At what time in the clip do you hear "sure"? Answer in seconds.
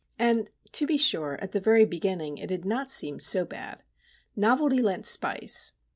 0.97-1.37